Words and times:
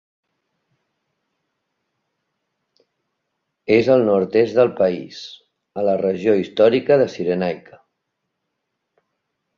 És 3.77 3.91
al 3.97 4.07
nord-est 4.09 4.59
del 4.61 4.71
país, 4.81 5.21
a 5.83 5.87
la 5.91 5.95
regió 6.03 6.37
històrica 6.43 7.01
de 7.03 7.09
Cyrenaica. 7.17 7.83